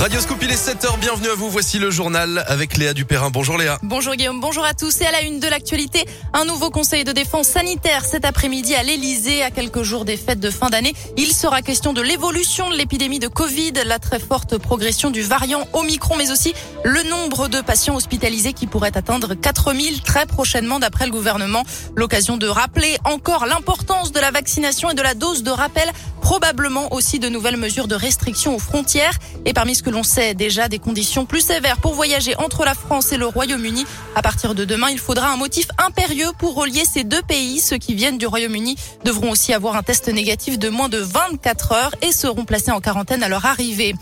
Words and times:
Radioscope, 0.00 0.38
il 0.40 0.50
est 0.50 0.54
7h, 0.54 0.98
bienvenue 0.98 1.28
à 1.28 1.34
vous. 1.34 1.50
Voici 1.50 1.78
le 1.78 1.90
journal 1.90 2.42
avec 2.46 2.78
Léa 2.78 2.94
Dupérin. 2.94 3.28
Bonjour 3.28 3.58
Léa. 3.58 3.78
Bonjour 3.82 4.14
Guillaume, 4.14 4.40
bonjour 4.40 4.64
à 4.64 4.72
tous. 4.72 5.02
Et 5.02 5.04
à 5.04 5.10
la 5.10 5.20
une 5.20 5.40
de 5.40 5.46
l'actualité, 5.46 6.06
un 6.32 6.46
nouveau 6.46 6.70
conseil 6.70 7.04
de 7.04 7.12
défense 7.12 7.48
sanitaire 7.48 8.06
cet 8.06 8.24
après-midi 8.24 8.74
à 8.74 8.82
l'Elysée, 8.82 9.42
à 9.42 9.50
quelques 9.50 9.82
jours 9.82 10.06
des 10.06 10.16
fêtes 10.16 10.40
de 10.40 10.50
fin 10.50 10.70
d'année. 10.70 10.94
Il 11.18 11.34
sera 11.34 11.60
question 11.60 11.92
de 11.92 12.00
l'évolution 12.00 12.70
de 12.70 12.76
l'épidémie 12.76 13.18
de 13.18 13.28
Covid, 13.28 13.72
la 13.84 13.98
très 13.98 14.18
forte 14.18 14.56
progression 14.56 15.10
du 15.10 15.20
variant 15.20 15.68
Omicron, 15.74 16.16
mais 16.16 16.30
aussi 16.30 16.54
le 16.82 17.02
nombre 17.02 17.48
de 17.48 17.60
patients 17.60 17.94
hospitalisés 17.94 18.54
qui 18.54 18.66
pourrait 18.66 18.96
atteindre 18.96 19.34
4000 19.34 20.00
très 20.00 20.24
prochainement 20.24 20.78
d'après 20.78 21.04
le 21.04 21.12
gouvernement. 21.12 21.62
L'occasion 21.94 22.38
de 22.38 22.46
rappeler 22.46 22.96
encore 23.04 23.44
l'importance 23.44 24.12
de 24.12 24.20
la 24.20 24.30
vaccination 24.30 24.88
et 24.88 24.94
de 24.94 25.02
la 25.02 25.12
dose 25.12 25.42
de 25.42 25.50
rappel 25.50 25.92
probablement 26.20 26.92
aussi 26.92 27.18
de 27.18 27.28
nouvelles 27.28 27.56
mesures 27.56 27.88
de 27.88 27.94
restriction 27.94 28.54
aux 28.54 28.58
frontières. 28.58 29.18
Et 29.44 29.52
parmi 29.52 29.74
ce 29.74 29.82
que 29.82 29.90
l'on 29.90 30.02
sait 30.02 30.34
déjà, 30.34 30.68
des 30.68 30.78
conditions 30.78 31.26
plus 31.26 31.40
sévères 31.40 31.78
pour 31.78 31.94
voyager 31.94 32.36
entre 32.36 32.64
la 32.64 32.74
France 32.74 33.12
et 33.12 33.16
le 33.16 33.26
Royaume-Uni. 33.26 33.84
À 34.14 34.22
partir 34.22 34.54
de 34.54 34.64
demain, 34.64 34.90
il 34.90 34.98
faudra 34.98 35.30
un 35.30 35.36
motif 35.36 35.66
impérieux 35.78 36.30
pour 36.38 36.54
relier 36.54 36.84
ces 36.84 37.04
deux 37.04 37.22
pays. 37.22 37.60
Ceux 37.60 37.78
qui 37.78 37.94
viennent 37.94 38.18
du 38.18 38.26
Royaume-Uni 38.26 38.76
devront 39.04 39.30
aussi 39.30 39.52
avoir 39.52 39.76
un 39.76 39.82
test 39.82 40.08
négatif 40.08 40.58
de 40.58 40.68
moins 40.68 40.88
de 40.88 40.98
24 40.98 41.72
heures 41.72 41.94
et 42.02 42.12
seront 42.12 42.44
placés 42.44 42.70
en 42.70 42.80
quarantaine 42.80 43.22
à 43.22 43.28
leur 43.28 43.46
arrivée. 43.46 43.94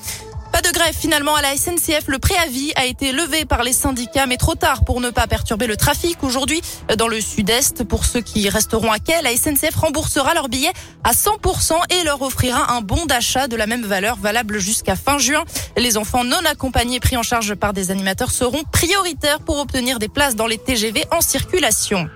Pas 0.61 0.73
de 0.73 0.75
grève 0.75 0.97
finalement 0.99 1.37
à 1.37 1.43
la 1.43 1.57
SNCF. 1.57 2.09
Le 2.09 2.19
préavis 2.19 2.73
a 2.75 2.85
été 2.85 3.13
levé 3.13 3.45
par 3.45 3.63
les 3.63 3.73
syndicats, 3.73 4.27
mais 4.27 4.37
trop 4.37 4.57
tard 4.57 4.85
pour 4.85 5.01
ne 5.01 5.11
pas 5.11 5.29
perturber 5.29 5.69
le 5.69 5.77
trafic. 5.77 6.25
Aujourd'hui, 6.25 6.61
dans 6.97 7.07
le 7.07 7.21
sud-est, 7.21 7.85
pour 7.85 8.05
ceux 8.05 8.23
qui 8.23 8.49
resteront 8.49 8.91
à 8.91 8.99
quai, 8.99 9.23
la 9.23 9.37
SNCF 9.37 9.77
remboursera 9.77 10.35
leurs 10.35 10.49
billets 10.49 10.73
à 11.05 11.13
100% 11.13 11.75
et 11.91 12.03
leur 12.03 12.23
offrira 12.23 12.73
un 12.73 12.81
bon 12.81 13.07
d'achat 13.07 13.47
de 13.47 13.55
la 13.55 13.69
même 13.69 13.85
valeur 13.85 14.17
valable 14.17 14.59
jusqu'à 14.59 14.97
fin 14.97 15.19
juin. 15.19 15.45
Les 15.77 15.97
enfants 15.97 16.25
non 16.25 16.41
accompagnés 16.45 16.99
pris 16.99 17.17
en 17.17 17.23
charge 17.23 17.55
par 17.55 17.73
des 17.73 17.93
animateurs 17.93 18.33
seront 18.33 18.65
prioritaires 18.65 19.39
pour 19.39 19.59
obtenir 19.59 20.01
des 20.01 20.09
places 20.09 20.35
dans 20.35 20.49
les 20.49 20.59
TGV 20.59 21.05
en 21.13 21.21
circulation. 21.21 22.09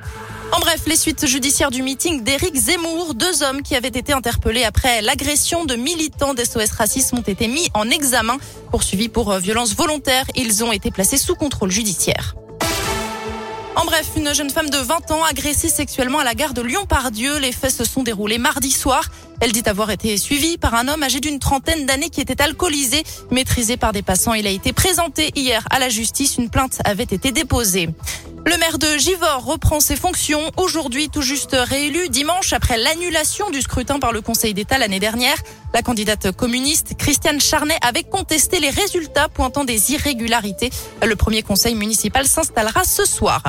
En 0.55 0.61
bref, 0.61 0.83
les 0.87 0.97
suites 0.97 1.27
judiciaires 1.27 1.71
du 1.71 1.83
meeting 1.83 2.23
d'Éric 2.23 2.55
Zemmour, 2.55 3.15
deux 3.15 3.43
hommes 3.43 3.63
qui 3.63 3.75
avaient 3.75 3.89
été 3.89 4.13
interpellés 4.13 4.65
après 4.65 5.01
l'agression 5.01 5.65
de 5.65 5.77
militants 5.77 6.35
d'SOS 6.35 6.73
Racisme 6.77 7.17
ont 7.19 7.23
été 7.23 7.49
mis 7.49 7.71
en 7.73 7.89
examen. 7.89 8.37
Poursuivis 8.71 9.09
pour 9.09 9.33
violence 9.39 9.75
volontaire, 9.75 10.27
ils 10.37 10.63
ont 10.63 10.71
été 10.71 10.91
placés 10.91 11.17
sous 11.17 11.37
contrôle 11.37 11.71
judiciaire. 11.71 12.35
En 13.77 13.87
bref, 13.87 14.11
une 14.17 14.35
jeune 14.35 14.51
femme 14.51 14.69
de 14.69 14.77
20 14.77 15.11
ans 15.13 15.25
agressée 15.25 15.71
sexuellement 15.71 16.19
à 16.19 16.25
la 16.25 16.35
gare 16.35 16.53
de 16.53 16.61
Lyon-Pardieu. 16.61 17.39
Les 17.39 17.53
faits 17.53 17.71
se 17.71 17.85
sont 17.85 18.03
déroulés 18.03 18.37
mardi 18.37 18.71
soir. 18.71 19.09
Elle 19.41 19.53
dit 19.53 19.63
avoir 19.65 19.91
été 19.91 20.19
suivie 20.19 20.59
par 20.59 20.75
un 20.75 20.87
homme 20.89 21.03
âgé 21.03 21.21
d'une 21.21 21.39
trentaine 21.39 21.87
d'années 21.87 22.11
qui 22.11 22.21
était 22.21 22.43
alcoolisé, 22.43 23.03
maîtrisé 23.31 23.79
par 23.79 23.93
des 23.93 24.03
passants. 24.03 24.35
Il 24.35 24.47
a 24.47 24.51
été 24.51 24.75
présenté 24.75 25.33
hier 25.35 25.67
à 25.71 25.79
la 25.79 25.89
justice. 25.89 26.37
Une 26.37 26.51
plainte 26.51 26.81
avait 26.85 27.05
été 27.05 27.33
déposée. 27.33 27.89
Le 28.45 28.59
maire 28.59 28.79
de 28.79 28.99
Givors 28.99 29.45
reprend 29.45 29.79
ses 29.79 29.95
fonctions 29.95 30.51
aujourd'hui 30.57 31.09
tout 31.09 31.23
juste 31.23 31.57
réélu 31.57 32.09
dimanche 32.09 32.53
après 32.53 32.77
l'annulation 32.77 33.51
du 33.51 33.63
scrutin 33.63 34.01
par 34.01 34.13
le 34.13 34.21
Conseil 34.21 34.53
d'État 34.53 34.79
l'année 34.79 34.99
dernière. 34.99 35.37
La 35.73 35.83
candidate 35.83 36.33
communiste 36.33 36.97
Christiane 36.99 37.41
Charnet 37.41 37.79
avait 37.83 38.03
contesté 38.03 38.59
les 38.59 38.71
résultats 38.71 39.29
pointant 39.29 39.65
des 39.65 39.93
irrégularités. 39.93 40.71
Le 41.07 41.15
premier 41.15 41.43
conseil 41.43 41.77
municipal 41.77 42.27
s'installera 42.27 42.83
ce 42.83 43.05
soir. 43.05 43.43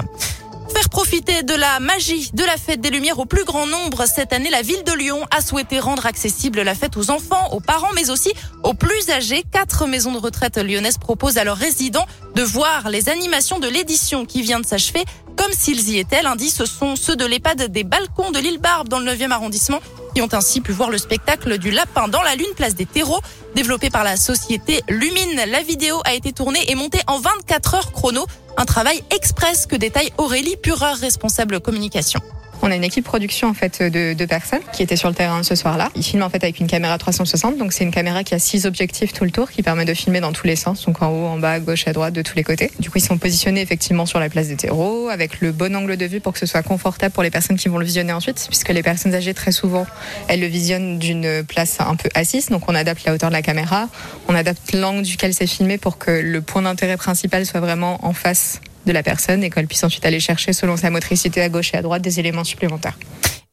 Profiter 0.90 1.44
de 1.44 1.54
la 1.54 1.80
magie 1.80 2.30
de 2.34 2.44
la 2.44 2.58
fête 2.58 2.80
des 2.80 2.90
Lumières 2.90 3.20
au 3.20 3.26
plus 3.26 3.44
grand 3.46 3.66
nombre. 3.66 4.06
Cette 4.06 4.32
année, 4.32 4.50
la 4.50 4.62
ville 4.62 4.84
de 4.84 4.94
Lyon 4.94 5.26
a 5.32 5.42
souhaité 5.42 5.80
rendre 5.80 6.06
accessible 6.06 6.62
la 6.62 6.76
fête 6.76 6.98
aux 6.98 7.10
enfants, 7.10 7.52
aux 7.52 7.60
parents, 7.60 7.92
mais 7.96 8.10
aussi 8.10 8.32
aux 8.64 8.74
plus 8.74 9.10
âgés. 9.10 9.44
Quatre 9.52 9.88
maisons 9.88 10.12
de 10.12 10.20
retraite 10.20 10.58
lyonnaises 10.58 10.98
proposent 10.98 11.38
à 11.38 11.44
leurs 11.44 11.58
résidents 11.58 12.06
de 12.36 12.44
voir 12.44 12.90
les 12.90 13.10
animations 13.10 13.60
de 13.60 13.68
l'édition 13.68 14.26
qui 14.26 14.42
vient 14.42 14.60
de 14.60 14.66
s'achever 14.66 15.04
comme 15.36 15.52
s'ils 15.52 15.90
y 15.90 15.98
étaient. 15.98 16.22
Lundi, 16.22 16.50
ce 16.50 16.66
sont 16.66 16.96
ceux 16.96 17.16
de 17.16 17.26
l'EHPAD 17.26 17.72
des 17.72 17.84
balcons 17.84 18.32
de 18.32 18.40
l'île 18.40 18.60
Barbe 18.60 18.88
dans 18.88 19.00
le 19.00 19.12
9e 19.12 19.32
arrondissement 19.32 19.80
qui 20.14 20.22
ont 20.22 20.30
ainsi 20.34 20.62
pu 20.62 20.72
voir 20.72 20.90
le 20.90 20.98
spectacle 20.98 21.58
du 21.58 21.72
lapin 21.72 22.08
dans 22.08 22.22
la 22.22 22.36
lune, 22.36 22.54
place 22.56 22.76
des 22.76 22.86
terreaux, 22.86 23.22
développé 23.56 23.90
par 23.90 24.04
la 24.04 24.16
société 24.16 24.82
Lumine. 24.88 25.42
La 25.48 25.62
vidéo 25.62 26.02
a 26.06 26.14
été 26.14 26.32
tournée 26.32 26.64
et 26.70 26.76
montée 26.76 27.02
en 27.08 27.20
24 27.20 27.76
heures 27.76 27.92
chrono. 27.92 28.26
Un 28.58 28.66
travail 28.66 29.04
express 29.10 29.66
que 29.66 29.76
détaille 29.76 30.12
Aurélie 30.18 30.58
Pureur, 30.58 30.96
responsable 30.98 31.60
communication. 31.60 32.20
On 32.66 32.72
a 32.72 32.78
une 32.78 32.86
équipe 32.86 33.04
production 33.04 33.50
en 33.50 33.54
fait 33.54 33.84
de 33.84 34.14
deux 34.14 34.26
personnes 34.26 34.62
qui 34.72 34.84
étaient 34.84 34.96
sur 34.96 35.10
le 35.10 35.16
terrain 35.16 35.44
ce 35.44 35.54
soir-là. 35.54 35.90
Ils 35.98 36.04
filment 36.04 36.24
en 36.24 36.30
fait 36.30 36.42
avec 36.46 36.62
une 36.62 36.68
caméra 36.68 36.98
360, 36.98 37.58
donc 37.58 37.74
c'est 37.74 37.84
une 37.84 37.92
caméra 37.92 38.24
qui 38.24 38.36
a 38.36 38.40
six 38.40 38.66
objectifs 38.66 39.12
tout 39.12 39.26
le 39.26 39.32
tour, 39.32 39.52
qui 39.52 39.62
permet 39.62 39.84
de 39.84 39.94
filmer 39.94 40.22
dans 40.22 40.32
tous 40.32 40.48
les 40.48 40.56
sens, 40.56 40.86
donc 40.86 41.02
en 41.02 41.10
haut, 41.10 41.26
en 41.26 41.38
bas, 41.38 41.52
à 41.52 41.60
gauche, 41.60 41.86
à 41.90 41.92
droite, 41.92 42.14
de 42.14 42.22
tous 42.22 42.38
les 42.38 42.44
côtés. 42.46 42.72
Du 42.80 42.90
coup, 42.90 43.00
ils 43.00 43.04
sont 43.04 43.18
positionnés 43.18 43.60
effectivement 43.60 44.06
sur 44.06 44.18
la 44.22 44.30
place 44.30 44.48
des 44.48 44.56
terreaux, 44.56 45.10
avec 45.10 45.42
le 45.42 45.52
bon 45.52 45.76
angle 45.76 45.98
de 45.98 46.06
vue 46.06 46.22
pour 46.22 46.32
que 46.32 46.40
ce 46.40 46.46
soit 46.46 46.64
confortable 46.64 47.14
pour 47.14 47.22
les 47.22 47.32
personnes 47.32 47.58
qui 47.58 47.68
vont 47.68 47.80
le 47.80 47.86
visionner 47.86 48.14
ensuite, 48.14 48.46
puisque 48.48 48.70
les 48.70 48.82
personnes 48.82 49.14
âgées 49.14 49.34
très 49.34 49.52
souvent, 49.52 49.86
elles 50.30 50.40
le 50.40 50.48
visionnent 50.48 51.00
d'une 51.00 51.44
place 51.44 51.82
un 51.82 51.98
peu 51.98 52.08
assise, 52.16 52.48
donc 52.48 52.70
on 52.70 52.76
adapte 52.76 53.04
la 53.04 53.14
hauteur 53.14 53.30
de 53.30 53.36
la 53.36 53.42
caméra, 53.42 53.90
on 54.30 54.36
adapte 54.36 54.72
l'angle 54.72 55.02
duquel 55.02 55.34
c'est 55.34 55.48
filmé 55.48 55.78
pour 55.78 55.98
que 55.98 56.12
le 56.12 56.42
point 56.42 56.62
d'intérêt 56.62 56.96
principal 56.96 57.46
soit 57.46 57.60
vraiment 57.60 58.06
en 58.06 58.14
face 58.14 58.62
de 58.86 58.92
la 58.92 59.04
personne 59.04 59.44
et 59.44 59.50
qu'elle 59.50 59.68
puisse 59.68 59.84
ensuite 59.84 60.06
aller 60.06 60.20
chercher 60.20 60.54
selon 60.54 60.78
sa 60.78 60.90
motricité 60.90 61.42
à 61.42 61.50
gauche 61.50 61.74
et 61.74 61.78
à 61.78 61.82
droite 61.82 62.02
des 62.02 62.20
éléments 62.20 62.44
supplémentaires. 62.44 62.98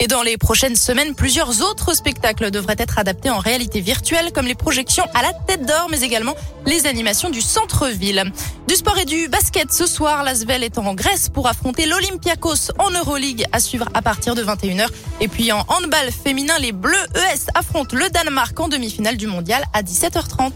Et 0.03 0.07
dans 0.07 0.23
les 0.23 0.39
prochaines 0.39 0.77
semaines, 0.77 1.15
plusieurs 1.15 1.61
autres 1.61 1.95
spectacles 1.95 2.51
devraient 2.51 2.77
être 2.79 2.99
adaptés 2.99 3.29
en 3.29 3.39
réalité 3.39 3.83
virtuelle, 3.83 4.33
comme 4.33 4.47
les 4.47 4.55
projections 4.55 5.05
à 5.13 5.21
la 5.21 5.35
tête 5.47 5.67
d'or, 5.67 5.89
mais 5.91 6.01
également 6.01 6.35
les 6.65 6.87
animations 6.87 7.29
du 7.29 7.43
centre-ville. 7.43 8.33
Du 8.67 8.77
sport 8.77 8.97
et 8.97 9.05
du 9.05 9.29
basket 9.29 9.71
ce 9.71 9.87
soir, 9.87 10.25
l'Asvel 10.25 10.65
est 10.65 10.79
en 10.79 10.95
Grèce 10.95 11.29
pour 11.29 11.49
affronter 11.49 11.85
l'Olympiakos 11.85 12.73
en 12.79 12.91
Euroleague 12.93 13.45
à 13.53 13.61
suivre 13.61 13.91
à 13.93 14.01
partir 14.01 14.35
de 14.35 14.43
21h. 14.43 14.87
Et 15.21 15.29
puis 15.29 15.53
en 15.53 15.67
handball 15.69 16.11
féminin, 16.11 16.59
les 16.59 16.73
Bleus 16.73 16.97
ES 17.15 17.51
affrontent 17.55 17.95
le 17.95 18.09
Danemark 18.09 18.59
en 18.59 18.69
demi-finale 18.69 19.19
du 19.19 19.27
mondial 19.27 19.63
à 19.75 19.83
17h30. 19.83 20.51